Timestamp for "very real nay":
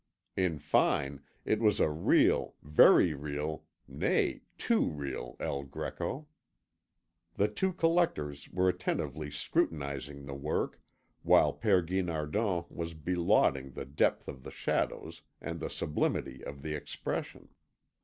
2.63-4.41